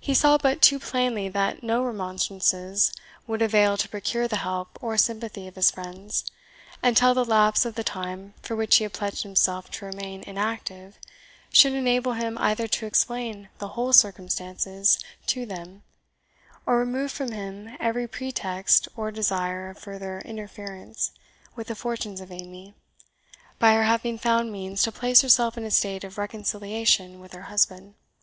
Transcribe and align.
He 0.00 0.14
saw 0.14 0.38
but 0.38 0.62
too 0.62 0.78
plainly 0.78 1.28
that 1.28 1.62
no 1.62 1.82
remonstrances 1.84 2.90
would 3.26 3.42
avail 3.42 3.76
to 3.76 3.86
procure 3.86 4.26
the 4.26 4.38
help 4.38 4.78
or 4.82 4.96
sympathy 4.96 5.46
of 5.46 5.56
his 5.56 5.70
friends, 5.70 6.24
until 6.82 7.12
the 7.12 7.22
lapse 7.22 7.66
of 7.66 7.74
the 7.74 7.84
time 7.84 8.32
for 8.40 8.56
which 8.56 8.76
he 8.76 8.84
had 8.84 8.94
pledged 8.94 9.24
himself 9.24 9.70
to 9.72 9.84
remain 9.84 10.22
inactive 10.22 10.98
should 11.52 11.74
enable 11.74 12.14
him 12.14 12.38
either 12.38 12.66
to 12.66 12.86
explain 12.86 13.50
the 13.58 13.68
whole 13.76 13.92
circumstances 13.92 14.98
to 15.26 15.44
them, 15.44 15.82
or 16.64 16.78
remove 16.78 17.12
from 17.12 17.30
him 17.32 17.76
every 17.78 18.08
pretext 18.08 18.88
or 18.96 19.10
desire 19.10 19.68
of 19.68 19.76
further 19.78 20.20
interference 20.20 21.10
with 21.54 21.66
the 21.66 21.74
fortunes 21.74 22.22
of 22.22 22.32
Amy, 22.32 22.72
by 23.58 23.74
her 23.74 23.84
having 23.84 24.16
found 24.16 24.50
means 24.50 24.80
to 24.80 24.90
place 24.90 25.20
herself 25.20 25.58
in 25.58 25.64
a 25.66 25.70
state 25.70 26.04
of 26.04 26.16
reconciliation 26.16 27.20
with 27.20 27.34
her 27.34 27.42
husband. 27.52 27.96